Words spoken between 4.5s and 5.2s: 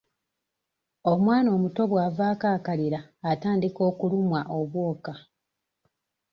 obwoka.